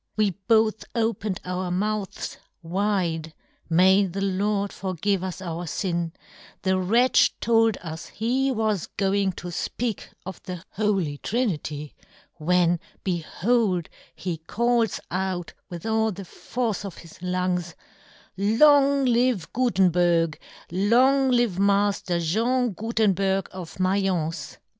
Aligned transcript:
We 0.17 0.31
both" 0.47 0.83
opened 1.05 1.41
our 1.45 1.69
mouths 1.69 2.37
wide— 2.63 3.35
may 3.69 4.07
the" 4.07 4.21
Lord 4.39 4.73
forgive 4.73 5.23
us 5.23 5.43
our 5.43 5.67
fin— 5.67 6.13
the 6.63 6.79
wretch" 6.79 7.35
told 7.39 7.77
us 7.83 8.07
he 8.07 8.49
was 8.51 8.87
going 8.97 9.31
to 9.33 9.49
fpeak 9.49 10.05
of" 10.25 10.41
the 10.47 10.63
Holy 10.71 11.19
Trinity, 11.19 11.93
when, 12.37 12.79
behold, 13.03 13.89
he" 14.15 14.37
calls 14.47 14.99
out, 15.11 15.53
with 15.69 15.85
all 15.85 16.11
the 16.11 16.25
force 16.25 16.83
of 16.83 16.97
his" 16.97 17.21
lungs,' 17.37 17.75
Long 18.59 19.05
live 19.05 19.53
Gutenberg; 19.53 20.39
long" 20.71 21.29
live 21.29 21.59
Mafter 21.59 22.19
Jean 22.19 22.71
Gutenberg, 22.71 23.47
of" 23.51 23.75
Maience 23.75 24.57